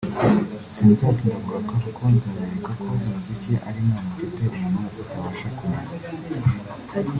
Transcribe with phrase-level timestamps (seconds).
[0.75, 6.51] sinzatinda ku garuka kuko nzabereka ko umuziki ari impano mfite umuntu wese atabasha kunyambura